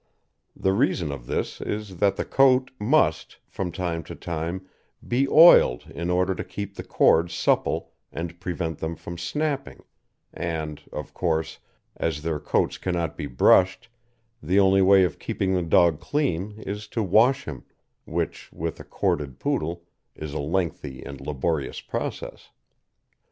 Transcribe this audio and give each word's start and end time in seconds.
The 0.55 0.73
reason 0.73 1.11
of 1.11 1.27
this 1.27 1.61
is 1.61 1.97
that 1.97 2.15
the 2.15 2.25
coat 2.25 2.71
must, 2.79 3.37
from 3.45 3.71
time 3.71 4.01
to 4.05 4.15
time, 4.15 4.67
be 5.07 5.27
oiled 5.27 5.91
in 5.91 6.09
order 6.09 6.33
to 6.33 6.43
keep 6.43 6.73
the 6.73 6.83
cords 6.83 7.35
supple 7.35 7.91
and 8.11 8.39
prevent 8.39 8.79
them 8.79 8.95
from 8.95 9.19
snapping, 9.19 9.83
and, 10.33 10.81
of 10.91 11.13
course, 11.13 11.59
as 11.95 12.23
their 12.23 12.39
coats 12.39 12.79
cannot 12.79 13.15
be 13.15 13.27
brushed, 13.27 13.89
the 14.41 14.59
only 14.59 14.81
way 14.81 15.03
of 15.03 15.19
keeping 15.19 15.53
the 15.53 15.61
dog 15.61 15.99
clean 15.99 16.59
is 16.65 16.87
to 16.87 17.03
wash 17.03 17.45
him, 17.45 17.63
which 18.05 18.51
with 18.51 18.79
a 18.79 18.83
corded 18.83 19.37
Poodle 19.37 19.85
is 20.15 20.33
a 20.33 20.39
lengthy 20.39 21.03
and 21.03 21.21
laborious 21.21 21.79
process. 21.79 22.49